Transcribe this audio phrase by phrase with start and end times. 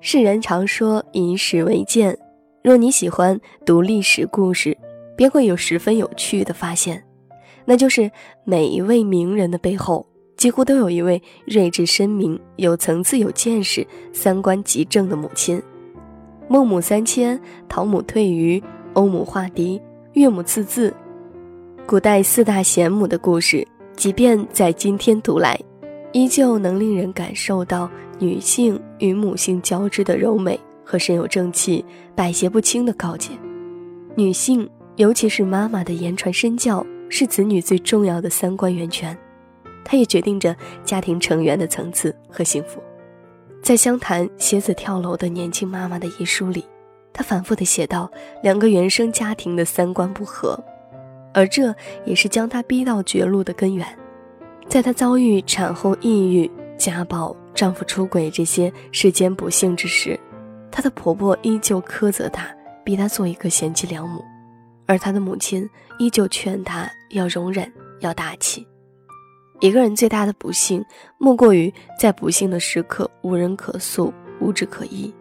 [0.00, 2.16] 世人常说以史为鉴，
[2.62, 4.76] 若你喜欢读历史故事，
[5.16, 7.02] 便会有十分有趣的发现，
[7.64, 8.10] 那就是
[8.44, 10.04] 每一位名人的背后，
[10.36, 15.62] 几乎都有一位睿智深明、有层次、有见识、三观极正的母亲。
[16.48, 18.62] 孟母三迁，陶母退鱼，
[18.94, 19.80] 欧母化狄，
[20.14, 20.92] 岳母刺字，
[21.86, 23.66] 古代四大贤母的故事，
[23.96, 25.58] 即便在今天读来，
[26.12, 27.90] 依旧能令人感受到。
[28.18, 33.30] 女性与母性交织的柔美和身有正气、百邪不侵的告诫。
[34.14, 39.18] 女性，尤其是妈妈的言传身教，是子女最重要的三观源泉，
[39.84, 40.54] 它也决定着
[40.84, 42.80] 家庭成员的层次和幸福。
[43.60, 46.64] 在湘潭携子跳楼的年轻妈妈的遗书里，
[47.12, 48.08] 她反复地写道
[48.40, 50.56] 两个原生家庭的三观不合，
[51.32, 53.86] 而这也是将她逼到绝路的根源。
[54.68, 57.36] 在她遭遇产后抑郁、家暴。
[57.54, 60.18] 丈夫出轨这些世间不幸之时，
[60.70, 62.48] 她的婆婆依旧苛责她，
[62.82, 64.24] 逼她做一个贤妻良母，
[64.86, 68.66] 而她的母亲依旧劝她要容忍，要大气。
[69.60, 70.82] 一个人最大的不幸，
[71.18, 75.12] 莫过于在不幸的时刻无人可诉，无枝可依，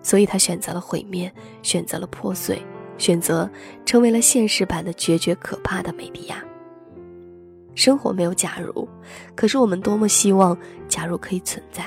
[0.00, 1.30] 所以她选择了毁灭，
[1.60, 2.64] 选择了破碎，
[2.98, 3.48] 选择
[3.84, 6.42] 成为了现实版的决绝可怕的美迪亚。
[7.74, 8.88] 生活没有假如，
[9.34, 10.56] 可是我们多么希望
[10.88, 11.84] 假如可以存在。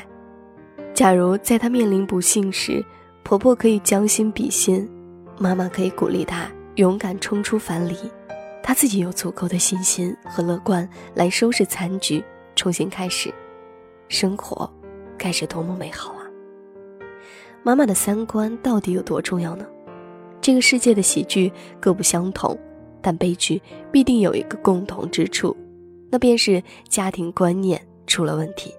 [0.94, 2.84] 假如在她面临不幸时，
[3.24, 4.90] 婆婆可以将心比心，
[5.38, 7.96] 妈妈可以鼓励她勇敢冲出樊篱，
[8.62, 12.24] 她自己有足够的信心和乐观来收拾残局，
[12.56, 13.34] 重新开始，
[14.10, 14.70] 生活
[15.18, 16.28] 该是多么美好啊！
[17.64, 19.66] 妈妈的三观到底有多重要呢？
[20.48, 22.58] 这个世界的喜剧各不相同，
[23.02, 25.54] 但悲剧必定有一个共同之处。
[26.10, 28.74] 那便是家庭观念出了问题，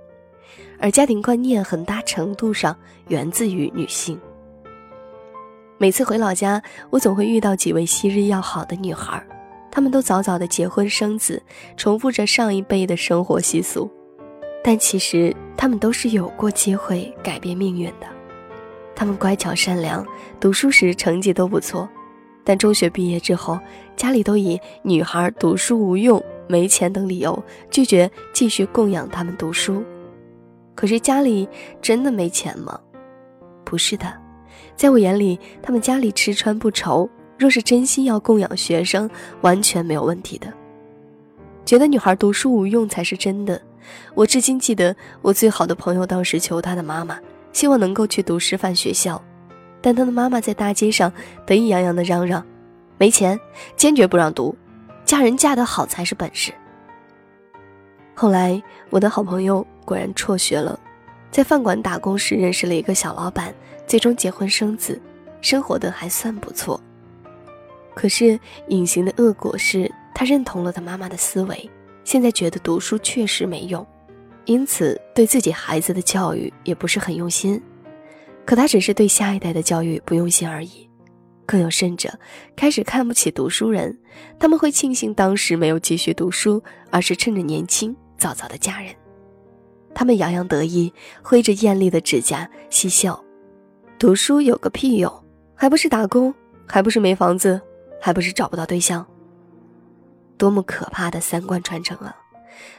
[0.78, 2.74] 而家庭观念很大程度上
[3.08, 4.18] 源自于女性。
[5.76, 9.22] 每次回老家，我总会遇到几位昔日要好的女孩，
[9.70, 11.42] 她们都早早的结婚生子，
[11.76, 13.90] 重复着上一辈的生活习俗，
[14.64, 18.17] 但其实她们都是有过机会改变命运的。
[18.98, 20.04] 他们乖巧善良，
[20.40, 21.88] 读书时成绩都不错，
[22.42, 23.56] 但中学毕业之后，
[23.94, 26.20] 家里都以女孩读书无用。
[26.48, 29.84] 没钱等理由拒绝继续供养他们读书，
[30.74, 31.48] 可是家里
[31.80, 32.80] 真的没钱吗？
[33.64, 34.12] 不是的，
[34.74, 37.08] 在我眼里，他们家里吃穿不愁。
[37.38, 39.08] 若是真心要供养学生，
[39.42, 40.52] 完全没有问题的。
[41.64, 43.62] 觉得女孩读书无用才是真的。
[44.14, 47.16] 我至今记得，我最好的朋友当时求他的妈妈，
[47.58, 49.20] 希望能够去读师范学校，
[49.80, 51.12] 但他的妈妈在大街上
[51.44, 52.46] 得意洋洋地嚷嚷
[52.98, 53.36] ：“没钱，
[53.74, 54.56] 坚决不让读。”
[55.04, 56.52] 嫁人嫁得好才是本事。
[58.14, 60.78] 后来，我的好朋友果然辍学了，
[61.32, 63.52] 在饭馆打工时认识了一个小老板，
[63.88, 64.96] 最终结婚生子，
[65.40, 66.80] 生活的还算不错。
[67.92, 71.68] 可是，隐形的恶果是他认同了他妈妈的思维，
[72.04, 73.84] 现在觉得读书确实没用，
[74.48, 77.62] 因此对自己孩子的教育也不是很用心。
[78.46, 80.88] 可他只是对下一代的教育不用心而已。
[81.44, 82.18] 更有甚者，
[82.56, 83.98] 开始看不起读书人，
[84.38, 88.94] 他们会庆幸当时没有继续读书，而是趁着年轻早早的嫁人。
[89.94, 90.90] 他们洋洋得意，
[91.22, 93.22] 挥着艳丽的指甲嬉笑
[93.98, 95.12] ：“读书有个屁用，
[95.54, 96.34] 还不是打工，
[96.66, 97.60] 还不是没房子，
[98.00, 99.06] 还不是找不到对象。”
[100.38, 102.16] 多么可怕的三观传承啊！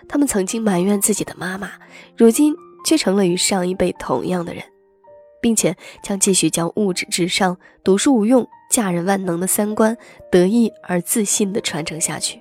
[0.07, 1.72] 他们曾经埋怨自己的妈妈，
[2.17, 4.63] 如今却成了与上一辈同样的人，
[5.41, 8.47] 并且将继续将物质至上、读书无用。
[8.69, 9.97] 嫁人万能的三观，
[10.31, 12.39] 得意而自信地传承下去。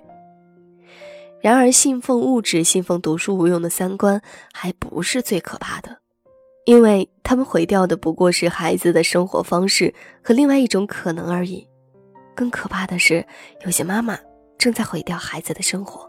[1.41, 4.21] 然而，信奉物质、信奉读书无用的三观，
[4.53, 6.01] 还不是最可怕的，
[6.67, 11.67] 因为他们毁掉的不过是孩子的生活方式和另外一种可能而已。
[12.35, 13.27] 更可怕的是，
[13.65, 14.19] 有些妈妈
[14.59, 16.08] 正在毁掉孩子的生活。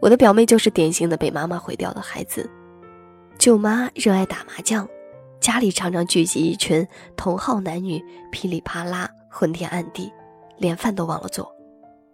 [0.00, 2.48] 我的表妹就是典型的被妈妈毁掉的孩子。
[3.38, 4.88] 舅妈热爱打麻将。
[5.38, 6.84] 家里常常聚集一群
[7.14, 10.10] 同好男女，噼里啪啦，昏天暗地，
[10.56, 11.54] 连饭都忘了做。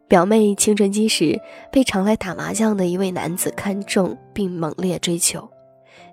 [0.08, 1.40] 表妹青春期时
[1.70, 5.48] 被常来打麻将的一位男子看中并猛烈追求，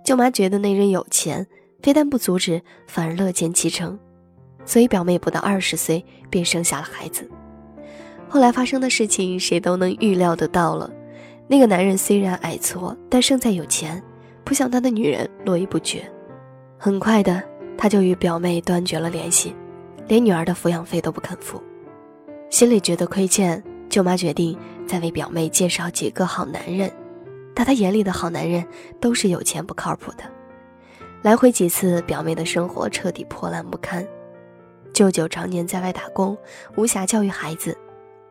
[0.05, 1.45] 舅妈觉得那人有钱，
[1.81, 3.99] 非但不阻止，反而乐见其成，
[4.63, 7.29] 所以表妹不到二十岁便生下了孩子。
[8.29, 10.89] 后来发生的事情谁都能预料得到了，
[11.51, 14.01] 那个男人虽然矮矬，但胜在有钱，
[14.43, 16.07] 不想他的女人络绎不绝。
[16.77, 17.41] 很快的，
[17.75, 19.55] 他就与表妹断绝了联系，
[20.07, 21.59] 连女儿的抚养费都不肯付。
[22.51, 24.55] 心里觉得亏欠，舅妈决定
[24.85, 26.91] 再为表妹介绍几个好男人。
[27.55, 28.63] 但他眼里的好男人
[28.99, 30.23] 都是有钱不靠谱的。
[31.23, 34.07] 来回几次，表妹的生活彻底破烂不堪。
[34.93, 36.37] 舅舅常年在外打工，
[36.75, 37.75] 无暇教育孩子。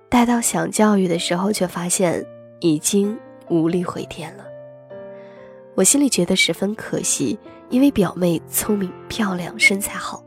[0.08, 2.24] 待到想教育的时候，却发现
[2.60, 3.18] 已经
[3.48, 4.44] 无力回天了。
[5.74, 7.38] 我心里觉得十分可惜，
[7.70, 10.22] 因为表妹聪明漂亮，身材好。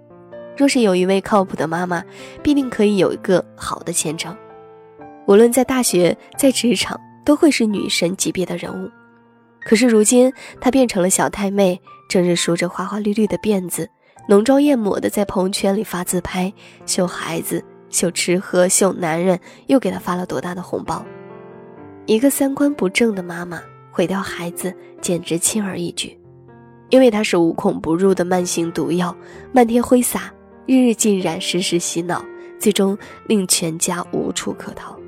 [0.56, 2.04] 若是有一位靠谱的妈妈，
[2.44, 4.36] 必定可以有一个好的前程。
[5.28, 8.90] 无论在大学，在职场，都会是女神级别的人物。
[9.64, 11.80] 可是如今，她变成了小太妹，
[12.10, 13.90] 整日梳着花花绿绿的辫子，
[14.28, 16.54] 浓妆艳抹的在朋友圈里发自拍，
[16.86, 17.64] 秀孩子。
[17.90, 19.38] 秀吃喝，秀男人，
[19.68, 21.06] 又给他发了多大的红包？
[22.12, 26.20] 一个三观不正的妈妈毁掉孩子，简直轻而易举。
[26.90, 29.16] 因为她是无孔不入的慢性毒药，
[29.54, 30.30] 漫天挥洒，
[30.66, 32.22] 日日浸染，时时洗脑，
[32.60, 32.98] 最终
[33.28, 35.00] 令全家无处可逃。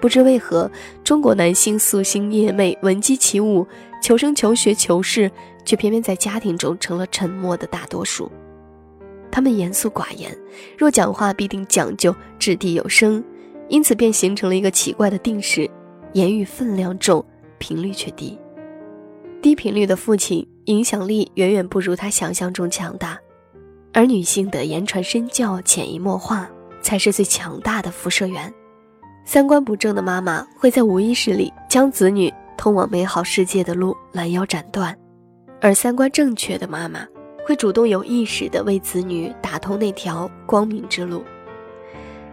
[0.00, 0.68] 不知为何，
[1.04, 3.64] 中国男性夙兴夜寐，闻鸡起舞，
[4.02, 5.30] 求生、求学、求事，
[5.64, 8.28] 却偏偏在家庭中成了沉默的大多数。
[9.30, 10.36] 他们严肃寡言，
[10.76, 13.22] 若讲话必定讲究掷地有声，
[13.68, 15.68] 因此便形成了一个奇怪的定式：
[16.12, 17.24] 言语分量重，
[17.58, 18.38] 频率却低。
[19.42, 23.18] 低频率的父亲影响力远远不如他想象中强大，
[23.92, 26.48] 而女性的言传身教、潜移默化
[26.80, 28.52] 才是最强大的辐射源。
[29.24, 34.96] 三观不正的妈妈会在无意识里将子女通往美好世界的路拦腰斩断，
[35.60, 37.06] 而三观正确的妈妈。
[37.46, 41.22] 会主动有意识地为子女打通那条光明之路。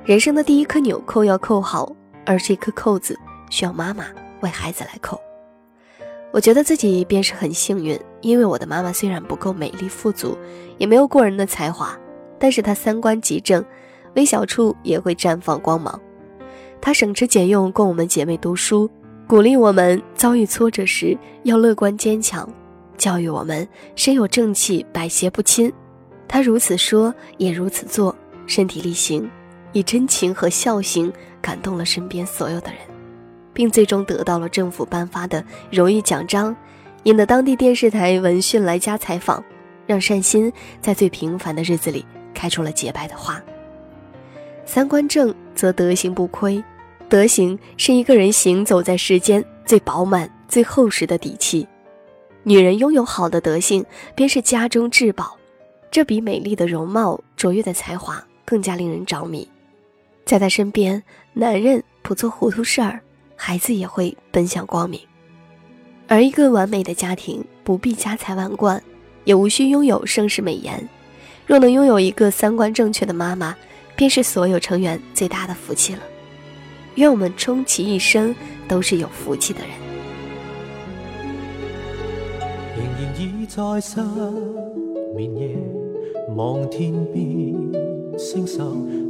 [0.05, 1.89] 人生的第一颗纽扣要扣好，
[2.25, 3.17] 而这颗扣子
[3.49, 4.03] 需要妈妈
[4.41, 5.17] 为孩子来扣。
[6.33, 10.37] 我觉得自己便是很幸运，因为我的妈妈虽然不够美丽富足，
[10.77, 11.97] 也没有过人的才华，
[12.37, 13.63] 但是她三观极正，
[14.15, 15.97] 微小处也会绽放光芒。
[16.81, 18.91] 她省吃俭用供我们姐妹读书，
[19.25, 22.47] 鼓励我们遭遇挫折时要乐观坚强。
[22.97, 23.65] 教育我们
[23.95, 25.71] 身有正气，百邪不侵。
[26.27, 28.13] 她如此说，也如此做，
[28.47, 29.29] 身体力行，
[29.73, 31.11] 以真情和孝心
[31.41, 32.79] 感动了身边所有的人，
[33.53, 36.55] 并最终得到了政府颁发的荣誉奖章，
[37.03, 39.43] 引得当地电视台闻讯来家采访，
[39.85, 43.41] 让善心在最平凡的日子里开出了洁白的花。
[44.65, 46.63] 三观正则德行不亏，
[47.09, 51.67] 德行是一个人行走在世间最饱满、最厚实的底气。
[52.43, 53.85] 女人拥有好的德性，
[54.15, 55.37] 便是家中至宝，
[55.91, 59.47] 这比美丽的容貌、卓越的才华更加令人着迷。
[60.25, 61.03] 在他身边，
[61.33, 63.01] 男人不做糊涂事儿，
[63.35, 64.99] 孩子也会奔向光明。
[66.07, 68.81] 而一个完美的家庭，不必家财万贯，
[69.23, 70.87] 也无需拥有盛世美颜。
[71.45, 73.55] 若能拥有一个三观正确的妈妈，
[73.95, 76.01] 便是所有成员最大的福气了。
[76.95, 78.33] 愿我们终其一生
[78.67, 79.69] 都是有福气的人。
[83.55, 84.01] 在失
[85.15, 85.55] 眠夜
[86.35, 87.53] 望天边
[88.17, 88.61] 星宿，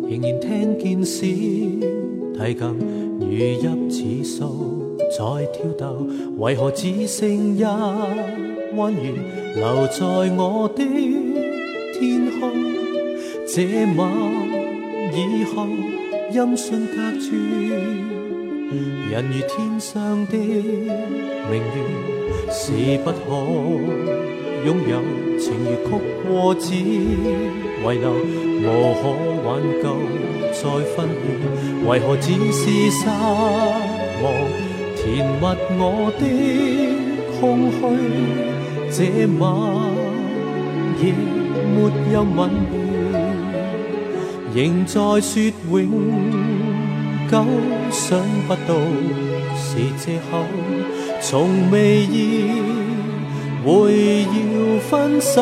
[0.08, 2.62] 仍然听见小提琴
[3.20, 6.08] 如泣似诉在跳逗，
[6.38, 7.64] 为何只剩一
[8.76, 9.14] 弯月
[9.56, 10.06] 留在
[10.38, 10.84] 我的
[11.94, 12.52] 天空？
[13.46, 13.64] 这
[13.96, 14.12] 晚
[15.14, 15.68] 以后
[16.32, 17.36] 音讯隔绝，
[19.12, 21.76] 人如天上的明月
[22.52, 23.18] 是不可。
[24.66, 25.92] 拥有情如曲
[26.26, 27.18] 过只遗
[27.84, 28.14] 留，
[28.64, 28.68] 无
[29.02, 29.02] 可
[29.44, 29.86] 挽救
[30.54, 30.62] 再
[30.96, 31.24] 分别。
[31.88, 33.02] 为何只是失
[34.24, 34.26] 望，
[34.96, 35.04] 填
[35.40, 35.44] 密
[35.78, 35.82] 我
[36.20, 36.22] 的
[37.40, 37.42] 空
[37.72, 37.78] 虚？
[38.90, 38.98] 这
[39.40, 39.42] 晚
[41.02, 41.04] 夜
[41.74, 41.76] 没
[42.14, 42.38] 有吻
[42.70, 42.74] 别，
[44.54, 45.32] 仍在说
[45.72, 45.84] 永
[47.30, 47.34] 久，
[47.92, 48.02] 想
[48.48, 48.70] 不到
[49.58, 49.68] 是
[49.98, 50.32] 借口，
[51.22, 52.12] 从未意。
[53.66, 55.42] 会要分手，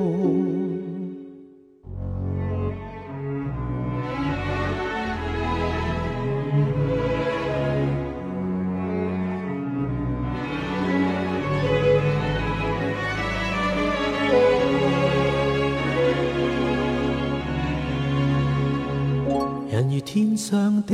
[20.51, 20.93] 上的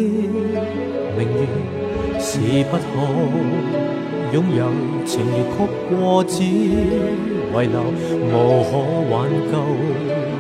[1.18, 1.36] 明月，
[2.20, 2.38] 是
[2.70, 2.84] 不可。
[4.32, 4.62] 拥有，
[5.04, 5.56] 情如曲
[5.90, 6.46] 过只遗
[7.52, 7.82] 留，
[8.22, 8.32] 无
[8.70, 8.72] 可
[9.10, 9.16] 挽
[9.50, 9.54] 救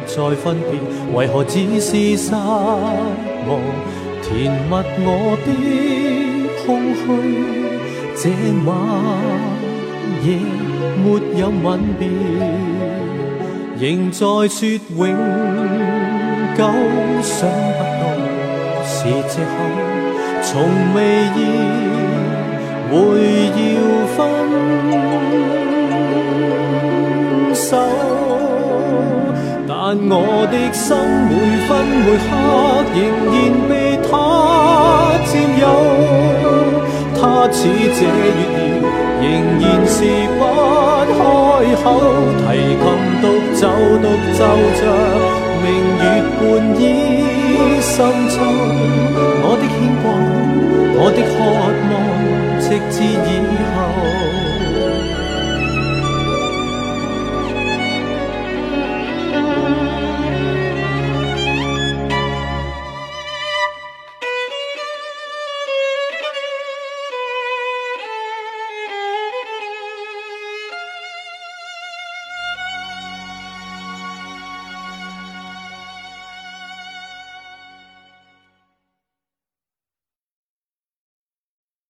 [0.05, 0.71] 再分别，
[1.15, 3.49] 为何只是失望？
[4.21, 4.71] 填密
[5.03, 5.09] 我
[5.43, 5.47] 的
[6.63, 7.01] 空虚，
[8.15, 8.21] 这
[8.67, 8.69] 晚
[10.21, 10.25] 夜
[11.01, 11.05] 没
[11.39, 11.65] 有吻
[11.97, 12.01] 别，
[13.79, 14.61] 仍在说
[14.95, 15.01] 永
[16.55, 16.59] 久，
[17.23, 17.81] 想不
[19.07, 19.49] 是借口，
[20.43, 20.51] 从
[20.93, 20.97] 未
[21.35, 21.39] 意。
[22.89, 22.93] 会
[23.51, 23.59] 要
[24.15, 24.15] 分
[27.53, 27.67] 手，
[29.67, 29.77] 但
[30.09, 30.13] 我
[30.49, 30.87] 的心
[31.27, 31.31] 每
[31.67, 31.69] 分
[32.05, 32.25] 每刻
[32.95, 32.97] 仍
[33.27, 33.35] 然
[33.67, 33.71] 被
[34.07, 34.09] 他
[35.27, 35.63] 占有。
[37.19, 37.21] 他
[37.51, 37.57] 似
[37.93, 38.79] 这月儿，
[39.19, 39.25] 仍
[39.59, 39.97] 然是
[40.39, 40.41] 不
[41.17, 41.19] 开
[41.83, 41.85] 口，
[42.39, 42.45] 提
[42.79, 42.85] 琴
[43.21, 43.61] 独奏
[44.01, 44.39] 独奏
[44.79, 44.81] 着
[45.61, 45.65] 明
[45.99, 46.01] 月
[46.39, 46.39] 半
[46.79, 46.81] 倚
[47.87, 47.95] 心
[48.33, 48.37] 中。
[49.43, 50.05] 我的牵挂，
[50.99, 51.87] 我的渴望。
[52.59, 53.07] 直至以
[53.71, 53.77] 后